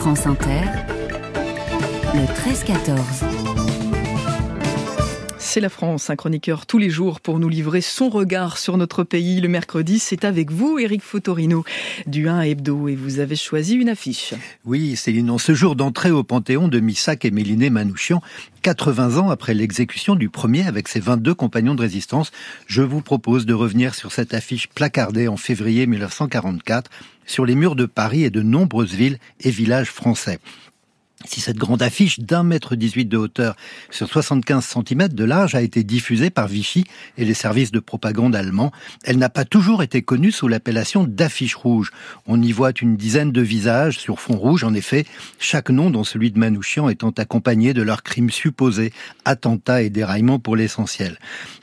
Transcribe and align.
France 0.00 0.26
Inter, 0.26 0.62
le 2.14 2.24
13-14. 2.24 2.96
C'est 5.36 5.60
la 5.60 5.68
France, 5.68 6.08
un 6.08 6.16
chroniqueur 6.16 6.64
tous 6.64 6.78
les 6.78 6.88
jours 6.88 7.20
pour 7.20 7.38
nous 7.38 7.50
livrer 7.50 7.82
son 7.82 8.08
regard 8.08 8.56
sur 8.56 8.78
notre 8.78 9.04
pays. 9.04 9.42
Le 9.42 9.48
mercredi, 9.48 9.98
c'est 9.98 10.24
avec 10.24 10.50
vous, 10.50 10.78
Éric 10.78 11.02
Fotorino, 11.02 11.66
du 12.06 12.30
1 12.30 12.40
Hebdo, 12.40 12.88
et 12.88 12.94
vous 12.94 13.18
avez 13.18 13.36
choisi 13.36 13.74
une 13.74 13.90
affiche. 13.90 14.32
Oui, 14.64 14.96
Céline, 14.96 15.28
en 15.28 15.36
ce 15.36 15.52
jour 15.52 15.76
d'entrée 15.76 16.10
au 16.10 16.22
Panthéon 16.22 16.68
de 16.68 16.80
Missac 16.80 17.26
et 17.26 17.30
Méliné 17.30 17.68
Manouchian, 17.68 18.22
80 18.62 19.18
ans 19.18 19.28
après 19.28 19.52
l'exécution 19.52 20.16
du 20.16 20.30
premier 20.30 20.66
avec 20.66 20.88
ses 20.88 21.00
22 21.00 21.34
compagnons 21.34 21.74
de 21.74 21.82
résistance, 21.82 22.32
je 22.66 22.80
vous 22.80 23.02
propose 23.02 23.44
de 23.44 23.52
revenir 23.52 23.94
sur 23.94 24.12
cette 24.12 24.32
affiche 24.32 24.66
placardée 24.68 25.28
en 25.28 25.36
février 25.36 25.86
1944 25.86 26.90
sur 27.30 27.46
les 27.46 27.54
murs 27.54 27.76
de 27.76 27.86
Paris 27.86 28.24
et 28.24 28.30
de 28.30 28.42
nombreuses 28.42 28.94
villes 28.94 29.18
et 29.38 29.50
villages 29.50 29.90
français. 29.90 30.40
Si 31.26 31.42
cette 31.42 31.58
grande 31.58 31.82
affiche 31.82 32.18
d'un 32.18 32.42
mètre 32.42 32.76
18 32.76 33.04
de 33.04 33.18
hauteur 33.18 33.54
sur 33.90 34.08
75 34.08 34.64
cm 34.64 35.08
de 35.08 35.24
large 35.24 35.54
a 35.54 35.60
été 35.60 35.84
diffusée 35.84 36.30
par 36.30 36.48
Vichy 36.48 36.84
et 37.18 37.26
les 37.26 37.34
services 37.34 37.72
de 37.72 37.78
propagande 37.78 38.34
allemands, 38.34 38.72
elle 39.04 39.18
n'a 39.18 39.28
pas 39.28 39.44
toujours 39.44 39.82
été 39.82 40.00
connue 40.00 40.32
sous 40.32 40.48
l'appellation 40.48 41.04
d'affiche 41.04 41.54
rouge. 41.54 41.90
On 42.26 42.40
y 42.40 42.52
voit 42.52 42.72
une 42.80 42.96
dizaine 42.96 43.32
de 43.32 43.42
visages 43.42 43.98
sur 43.98 44.18
fond 44.18 44.36
rouge, 44.36 44.64
en 44.64 44.72
effet, 44.72 45.04
chaque 45.38 45.68
nom, 45.68 45.90
dont 45.90 46.04
celui 46.04 46.30
de 46.30 46.38
Manouchian, 46.38 46.88
étant 46.88 47.10
accompagné 47.10 47.74
de 47.74 47.82
leurs 47.82 48.02
crimes 48.02 48.30
supposés, 48.30 48.92
attentats 49.26 49.82
et 49.82 49.90
déraillements 49.90 50.38
pour 50.38 50.56
l'essentiel. 50.56 51.18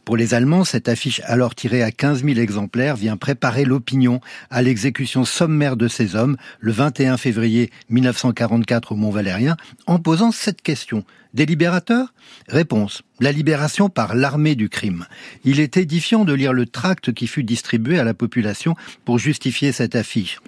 Pour 0.05 0.17
les 0.17 0.33
Allemands, 0.33 0.63
cette 0.63 0.88
affiche, 0.88 1.21
alors 1.25 1.55
tirée 1.55 1.83
à 1.83 1.91
15 1.91 2.23
000 2.23 2.39
exemplaires, 2.39 2.95
vient 2.95 3.17
préparer 3.17 3.66
l'opinion 3.66 4.21
à 4.49 4.61
l'exécution 4.61 5.25
sommaire 5.25 5.75
de 5.75 5.88
ces 5.88 6.16
hommes 6.16 6.38
le 6.59 6.71
21 6.71 7.17
février 7.17 7.71
1944 7.89 8.94
au 8.94 8.95
Mont-Valérien, 8.95 9.46
en 9.85 9.99
posant 9.99 10.31
cette 10.31 10.61
question. 10.61 11.03
Des 11.33 11.45
libérateurs 11.45 12.13
Réponse. 12.47 13.03
La 13.19 13.31
libération 13.31 13.89
par 13.89 14.16
l'armée 14.16 14.55
du 14.55 14.69
crime. 14.69 15.05
Il 15.44 15.59
est 15.59 15.77
édifiant 15.77 16.25
de 16.25 16.33
lire 16.33 16.53
le 16.53 16.66
tract 16.66 17.13
qui 17.13 17.27
fut 17.27 17.44
distribué 17.44 17.99
à 17.99 18.03
la 18.03 18.13
population 18.13 18.75
pour 19.05 19.19
justifier 19.19 19.72
cette 19.72 19.95
affiche. 19.95 20.39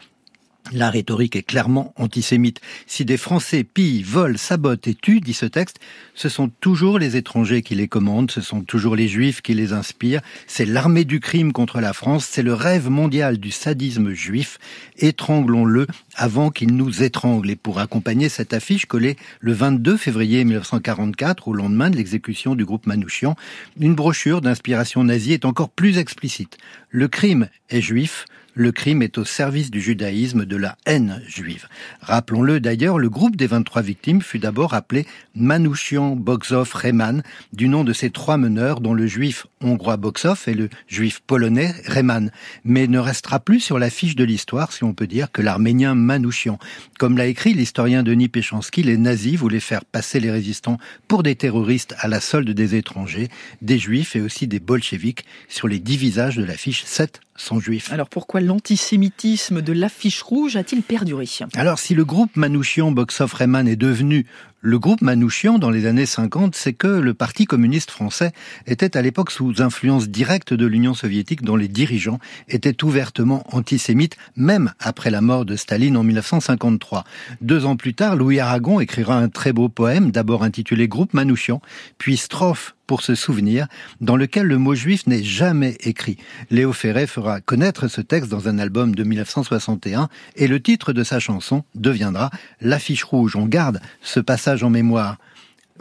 La 0.71 0.91
rhétorique 0.91 1.35
est 1.35 1.43
clairement 1.43 1.93
antisémite. 1.97 2.61
Si 2.85 3.03
des 3.03 3.17
Français 3.17 3.63
pillent, 3.63 4.03
volent, 4.03 4.38
sabotent 4.38 4.88
et 4.88 4.93
tuent, 4.93 5.19
dit 5.19 5.33
ce 5.33 5.47
texte, 5.47 5.79
ce 6.13 6.29
sont 6.29 6.49
toujours 6.61 6.99
les 6.99 7.15
étrangers 7.15 7.63
qui 7.63 7.73
les 7.73 7.88
commandent, 7.88 8.29
ce 8.29 8.41
sont 8.41 8.61
toujours 8.61 8.95
les 8.95 9.07
juifs 9.07 9.41
qui 9.41 9.55
les 9.55 9.73
inspirent, 9.73 10.21
c'est 10.45 10.65
l'armée 10.65 11.05
du 11.05 11.21
crime 11.21 11.53
contre 11.53 11.81
la 11.81 11.91
France, 11.93 12.27
c'est 12.30 12.43
le 12.43 12.53
rêve 12.53 12.87
mondial 12.87 13.39
du 13.39 13.49
sadisme 13.49 14.13
juif. 14.13 14.59
Étranglons-le 14.99 15.87
avant 16.13 16.52
qu'il 16.52 16.75
nous 16.75 17.02
étrangle. 17.02 17.49
Et 17.49 17.55
pour 17.55 17.80
accompagner 17.80 18.30
cette 18.30 18.53
affiche 18.53 18.85
collée 18.85 19.17
le 19.39 19.53
22 19.53 19.97
février 19.97 20.43
1944, 20.43 21.47
au 21.47 21.53
lendemain 21.53 21.89
de 21.89 21.97
l'exécution 21.97 22.53
du 22.53 22.65
groupe 22.65 22.85
Manouchian, 22.85 23.35
une 23.80 23.95
brochure 23.95 24.41
d'inspiration 24.41 25.03
nazie 25.03 25.33
est 25.33 25.45
encore 25.45 25.69
plus 25.69 25.97
explicite. 25.97 26.57
Le 26.91 27.07
crime 27.07 27.49
est 27.69 27.81
juif, 27.81 28.25
le 28.53 28.72
crime 28.72 29.02
est 29.02 29.17
au 29.17 29.25
service 29.25 29.72
du 29.72 29.81
judaïsme, 29.81 30.45
de 30.45 30.55
la 30.55 30.78
haine 30.86 31.22
juive. 31.28 31.67
Rappelons-le 32.02 32.59
d'ailleurs, 32.59 32.97
le 32.97 33.09
groupe 33.09 33.36
des 33.36 33.47
23 33.47 33.81
victimes 33.81 34.22
fut 34.22 34.39
d'abord 34.39 34.73
appelé 34.73 35.05
Manouchian 35.36 36.16
Boxov 36.16 36.72
Reman, 36.73 37.23
du 37.53 37.67
nom 37.67 37.83
de 37.83 37.94
ces 37.94 38.09
trois 38.09 38.38
meneurs 38.38 38.81
dont 38.81 38.94
le 38.94 39.08
juif 39.08 39.47
hongrois 39.61 39.97
Boxov 39.97 40.44
et 40.47 40.53
le 40.53 40.70
juif 40.88 41.22
polonais 41.25 41.73
Reman, 41.88 42.31
mais 42.64 42.88
ne 42.88 43.00
restera 43.00 43.39
plus 43.39 43.59
sur 43.59 43.80
la 43.80 43.89
fiche 43.89 44.16
de 44.16 44.23
l'histoire, 44.23 44.72
si 44.72 44.83
on 44.83 44.94
peut 44.94 45.08
dire, 45.08 45.31
que 45.31 45.42
l'arménien 45.42 45.95
Manouchian. 45.95 46.59
Comme 46.97 47.17
l'a 47.17 47.27
écrit 47.27 47.53
l'historien 47.53 48.03
Denis 48.03 48.30
Péchanski, 48.30 48.83
les 48.83 48.97
nazis 48.97 49.36
voulaient 49.36 49.59
faire 49.59 49.86
passer 49.86 50.20
les 50.20 50.31
résistants 50.31 50.77
pour 51.08 51.23
des 51.23 51.36
terroristes 51.36 51.95
à 52.00 52.08
la 52.08 52.20
solde 52.20 52.50
des 52.50 52.75
étrangers, 52.75 53.30
des 53.61 53.80
juifs 53.80 54.16
et 54.16 54.22
aussi 54.22 54.47
des 54.47 54.59
bolcheviks 54.59 55.26
sur 55.48 55.67
les 55.67 55.80
dix 55.80 55.98
visages 55.98 56.38
de 56.38 56.43
la 56.43 56.55
fiche 56.55 56.83
7 56.83 57.21
sont 57.39 57.60
juifs. 57.60 57.92
Alors 57.92 58.10
pourquoi 58.10 58.42
l'antisémitisme 58.42 59.61
de 59.61 59.73
l'affiche 59.73 60.22
rouge 60.22 60.55
a-t-il 60.55 60.82
perduré? 60.82 61.26
Alors 61.55 61.80
si 61.80 61.95
le 61.95 62.05
groupe 62.05 62.36
Manouchian 62.36 62.92
Boxov 62.92 63.33
Reyman 63.33 63.67
est 63.67 63.76
devenu 63.76 64.26
le 64.61 64.77
groupe 64.77 65.02
Manouchian 65.02 65.58
dans 65.58 65.70
les 65.70 65.86
années 65.86 66.05
50, 66.05 66.53
c'est 66.53 66.73
que 66.73 66.87
le 66.87 67.14
Parti 67.14 67.45
communiste 67.45 67.92
français 67.92 68.33
était 68.67 68.97
à 68.97 69.02
l'époque 69.02 69.31
sous 69.31 69.61
influence 69.61 70.09
directe 70.09 70.53
de 70.53 70.65
l'Union 70.65 70.93
soviétique 70.93 71.43
dont 71.43 71.55
les 71.55 71.70
dirigeants 71.70 72.20
étaient 72.49 72.83
ouvertement 72.83 73.45
antisémites, 73.55 74.17
même 74.36 74.73
après 74.80 75.11
la 75.11 75.21
mort 75.21 75.45
de 75.45 75.55
Staline 75.55 75.95
en 75.95 76.03
1953. 76.03 77.05
Deux 77.39 77.65
ans 77.65 77.77
plus 77.77 77.93
tard, 77.93 78.17
Louis 78.17 78.42
Aragon 78.42 78.81
écrira 78.81 79.17
un 79.17 79.30
très 79.30 79.53
beau 79.53 79.70
poème, 79.70 80.11
d'abord 80.11 80.43
intitulé 80.43 80.89
Groupe 80.89 81.14
Manouchian, 81.14 81.61
puis 81.97 82.17
Strophe 82.17 82.76
pour 82.89 83.03
se 83.03 83.14
souvenir, 83.14 83.67
dans 84.02 84.15
lequel 84.15 84.47
le 84.47 84.58
mot 84.58 84.73
juif 84.73 85.05
n'est 85.05 85.21
jamais 85.21 85.77
écrit. 85.81 86.17
Léo 86.49 86.73
Ferré 86.73 87.05
fera 87.05 87.39
connaître 87.39 87.87
ce 87.87 88.02
texte 88.02 88.31
dans 88.31 88.47
un 88.47 88.58
album 88.58 88.95
de 88.95 89.03
1961 89.03 90.09
et 90.36 90.47
le 90.47 90.59
titre 90.59 90.91
de 90.91 91.03
sa 91.03 91.20
chanson 91.20 91.64
deviendra 91.76 92.31
L'affiche 92.61 93.03
rouge. 93.03 93.36
On 93.36 93.45
garde 93.45 93.80
ce 94.02 94.20
passage 94.20 94.48
en 94.64 94.70
mémoire. 94.70 95.17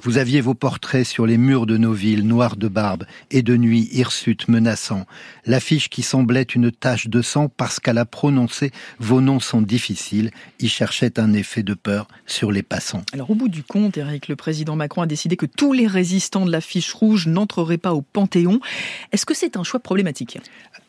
Vous 0.01 0.17
aviez 0.17 0.41
vos 0.41 0.55
portraits 0.55 1.05
sur 1.05 1.27
les 1.27 1.39
murs 1.39 1.67
de 1.67 1.77
nos 1.77 1.93
villes, 1.93 2.25
noirs 2.25 2.57
de 2.57 2.69
barbe, 2.69 3.05
et 3.33 3.43
de 3.43 3.57
nuit 3.57 3.89
hirsutes 3.91 4.47
menaçants. 4.47 5.07
L'affiche 5.45 5.91
qui 5.91 6.03
semblait 6.03 6.43
une 6.43 6.71
tache 6.71 7.09
de 7.09 7.21
sang 7.21 7.49
parce 7.49 7.81
qu'à 7.81 7.93
la 7.93 8.05
prononcer, 8.05 8.71
vos 9.01 9.21
noms 9.21 9.41
sont 9.41 9.61
difficiles, 9.61 10.31
y 10.61 10.69
cherchait 10.69 11.19
un 11.19 11.33
effet 11.33 11.65
de 11.65 11.75
peur 11.75 12.07
sur 12.27 12.53
les 12.53 12.63
passants. 12.63 13.03
Alors 13.13 13.31
au 13.31 13.35
bout 13.35 13.49
du 13.49 13.65
compte, 13.65 13.97
Eric, 13.97 14.29
le 14.29 14.37
président 14.37 14.77
Macron 14.77 15.03
a 15.03 15.07
décidé 15.07 15.37
que 15.37 15.47
tous 15.47 15.73
les 15.73 15.89
résistants 15.89 16.47
de 16.47 16.53
l'affiche 16.53 16.93
rouge 16.93 17.27
n'entreraient 17.27 17.77
pas 17.77 17.93
au 17.93 18.03
Panthéon. 18.03 18.61
Est-ce 19.11 19.27
que 19.27 19.35
c'est 19.35 19.57
un 19.57 19.65
choix 19.65 19.81
problématique? 19.81 20.39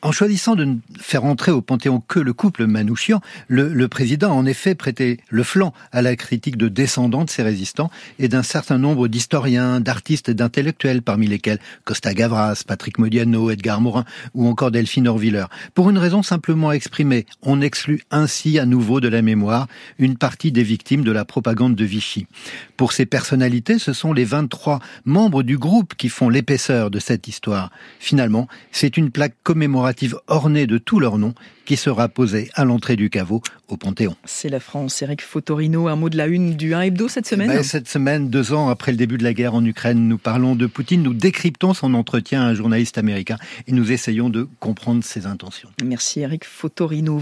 En 0.04 0.12
choisissant 0.12 0.56
de 0.56 0.66
ne 0.66 0.76
faire 1.00 1.26
entrer 1.26 1.52
au 1.52 1.62
Panthéon 1.62 2.00
que 2.00 2.20
le 2.20 2.34
couple 2.34 2.68
Manouchian, 2.68 3.22
le, 3.48 3.74
le 3.74 3.88
président 3.88 4.32
a 4.32 4.36
en 4.36 4.46
effet 4.46 4.76
prêté 4.76 5.20
le 5.30 5.44
flanc 5.44 5.74
à 5.92 6.04
la 6.04 6.16
critique 6.16 6.58
de 6.58 6.68
descendants 6.68 7.26
de 7.26 7.30
ces 7.30 7.42
résistants 7.42 7.90
et 8.20 8.28
d'un 8.28 8.44
certain 8.44 8.84
d'historiens, 9.08 9.80
d'artistes 9.80 10.30
et 10.30 10.34
d'intellectuels, 10.34 11.02
parmi 11.02 11.28
lesquels 11.28 11.60
Costa 11.86 12.14
Gavras, 12.14 12.64
Patrick 12.68 13.00
Modiano, 13.00 13.50
Edgar 13.50 13.82
Morin 13.82 14.06
ou 14.34 14.48
encore 14.48 14.72
Delphine 14.72 15.08
Orviller. 15.08 15.46
Pour 15.74 15.90
une 15.90 15.98
raison 15.98 16.24
simplement 16.24 16.72
exprimée, 16.72 17.26
on 17.42 17.62
exclut 17.62 18.02
ainsi 18.12 18.60
à 18.60 18.66
nouveau 18.66 19.00
de 19.00 19.08
la 19.08 19.22
mémoire 19.22 19.68
une 19.98 20.18
partie 20.18 20.52
des 20.52 20.64
victimes 20.64 21.04
de 21.04 21.12
la 21.12 21.26
propagande 21.26 21.76
de 21.76 21.86
Vichy. 21.86 22.28
Pour 22.78 22.94
ces 22.94 23.06
personnalités, 23.06 23.80
ce 23.80 23.94
sont 23.94 24.14
les 24.14 24.26
23 24.26 24.80
membres 25.06 25.44
du 25.44 25.58
groupe 25.58 25.96
qui 25.96 26.10
font 26.10 26.30
l'épaisseur 26.30 26.92
de 26.92 27.00
cette 27.00 27.28
histoire. 27.28 27.72
Finalement, 28.00 28.48
c'est 28.72 28.98
une 28.98 29.12
plaque 29.12 29.36
commémorative 29.44 30.18
ornée 30.28 30.68
de 30.68 30.78
tous 30.78 31.00
leurs 31.00 31.18
noms 31.18 31.34
qui 31.70 31.78
sera 31.78 32.10
posée 32.10 32.50
à 32.56 32.66
l'entrée 32.66 32.96
du 32.96 33.12
caveau 33.12 33.44
au 33.68 33.78
Panthéon. 33.78 34.16
C'est 34.26 34.50
la 34.50 34.60
France. 34.60 35.04
Eric 35.04 35.22
Fotorino, 35.22 35.88
un 35.88 35.96
mot 35.96 36.10
de 36.10 36.18
la 36.18 36.26
une 36.26 36.56
du 36.56 36.74
1 36.74 36.82
hebdo 36.82 37.08
cette 37.08 37.28
semaine 37.28 37.48
ben, 37.48 37.62
Cette 37.62 37.88
semaine, 37.88 38.28
deux 38.28 38.54
ans 38.54 38.70
après 38.70 38.92
le 38.92 38.98
début 38.98 39.20
de 39.20 39.24
la 39.24 39.36
guerre 39.36 39.54
en 39.54 39.64
Ukraine, 39.64 40.08
nous 40.08 40.18
parlons 40.18 40.56
de 40.56 40.66
Poutine, 40.66 41.04
nous 41.04 41.14
décryptons 41.14 41.76
son 41.76 41.94
entretien 41.94 42.42
à 42.42 42.46
un 42.46 42.54
journaliste 42.56 42.98
américain 42.98 43.38
et 43.68 43.72
nous 43.72 43.92
essayons 43.92 44.32
de 44.32 44.48
comprendre 44.60 45.04
ses 45.04 45.28
intentions. 45.28 45.70
Merci 45.84 46.22
Eric 46.22 46.44
Fotorino. 46.44 47.22